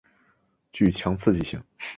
[0.71, 1.63] 具强刺激性。